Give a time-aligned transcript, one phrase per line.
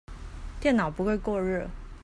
[0.61, 1.69] 電腦不會過熱